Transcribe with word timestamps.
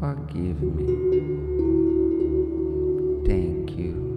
forgive 0.00 0.62
me. 0.62 0.86
Thank 3.26 3.78
you. 3.78 4.16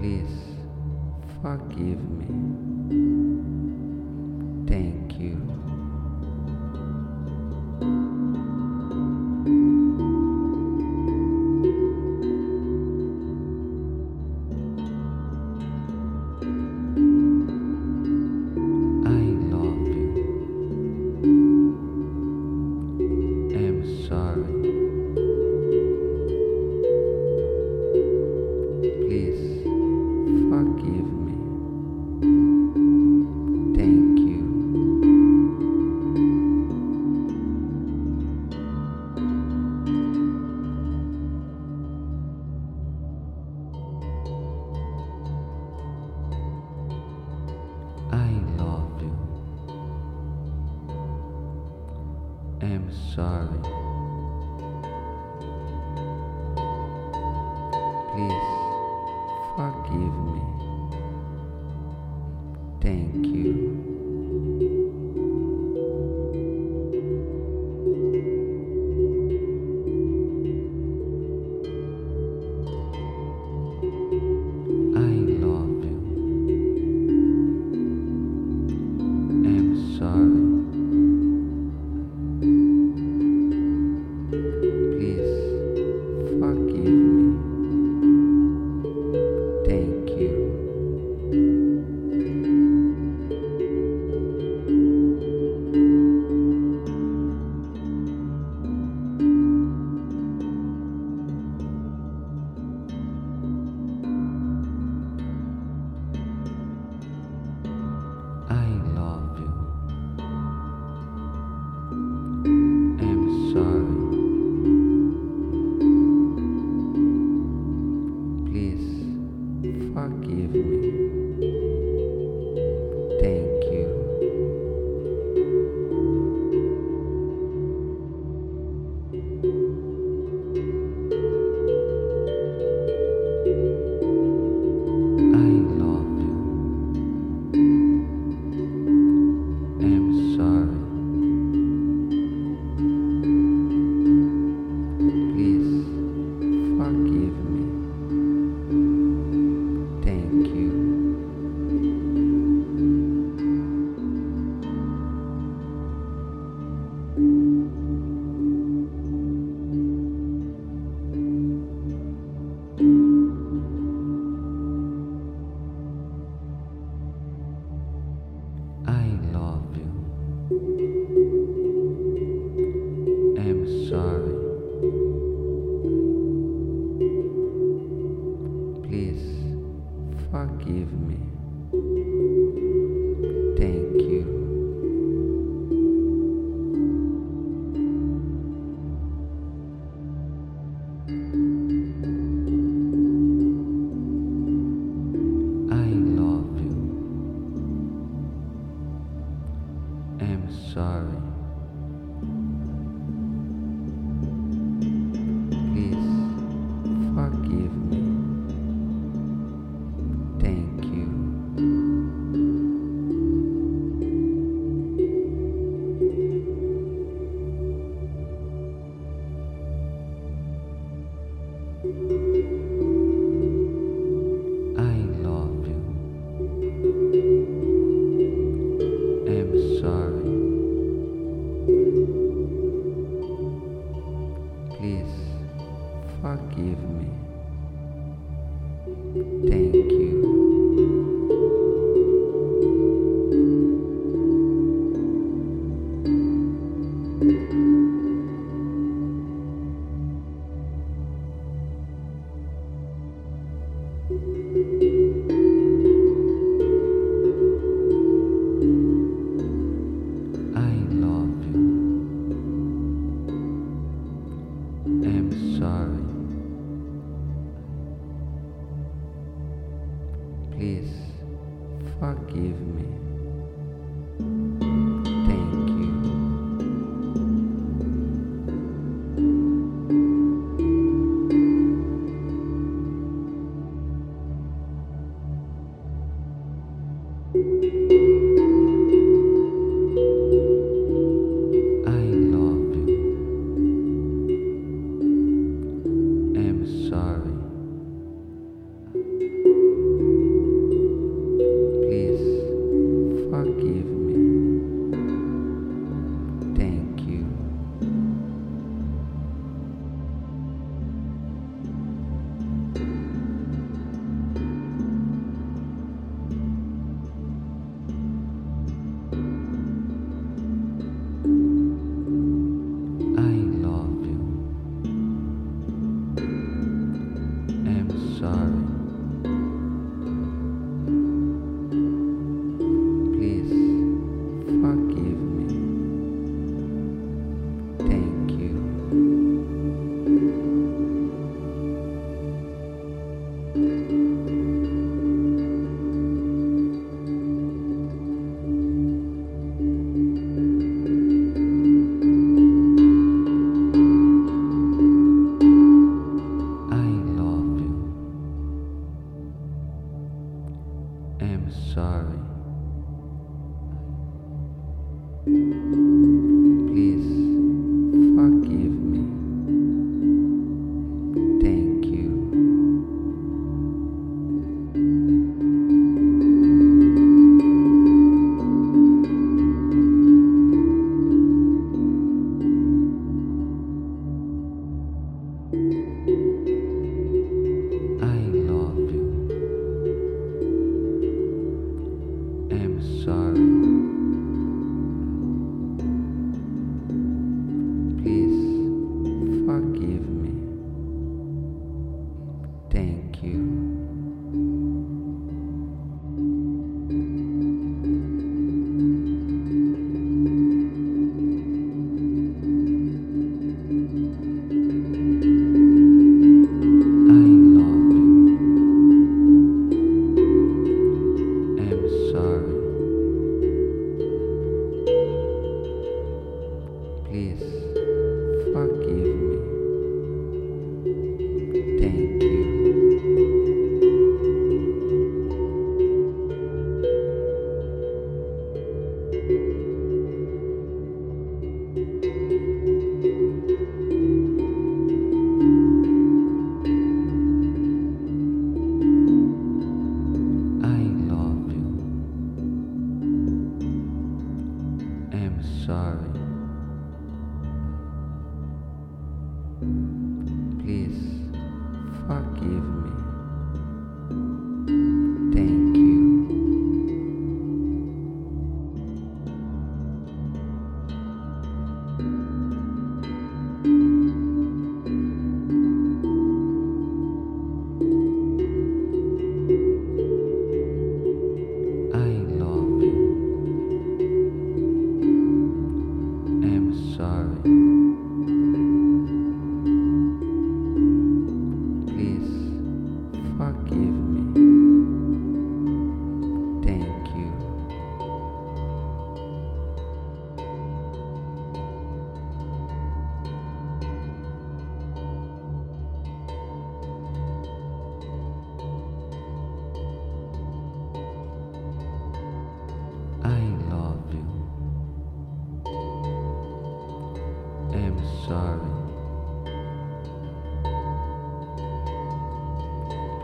Please 0.00 0.30
forgive 1.42 1.98
me. 1.98 2.77
Sorry. 53.14 53.77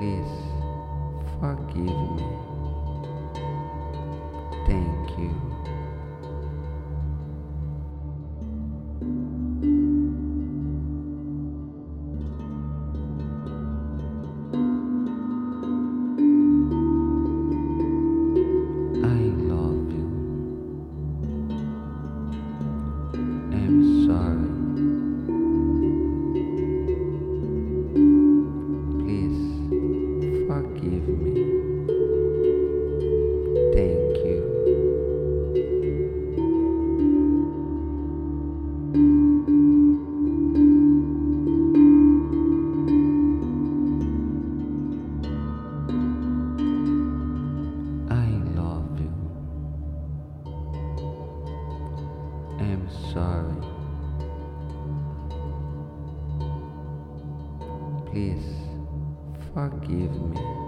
Please 0.00 0.24
forgive 1.38 1.84
me. 2.16 2.24
Thank 4.66 5.18
you. 5.18 5.69
am 52.62 52.88
sorry. 53.12 53.54
Please 58.10 58.44
forgive 59.54 60.20
me. 60.22 60.59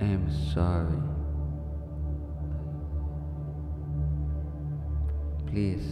am 0.00 0.30
sorry. 0.52 0.98
Please 5.46 5.86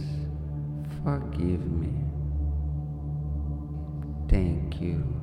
forgive 1.03 1.65
me. 1.71 1.89
Thank 4.29 4.81
you. 4.81 5.22